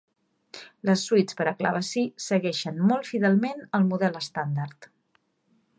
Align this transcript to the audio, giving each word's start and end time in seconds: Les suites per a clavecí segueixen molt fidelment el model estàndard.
Les 0.89 1.03
suites 1.09 1.37
per 1.41 1.45
a 1.51 1.53
clavecí 1.59 2.05
segueixen 2.29 2.81
molt 2.93 3.09
fidelment 3.11 3.65
el 3.81 3.87
model 3.91 4.21
estàndard. 4.23 4.91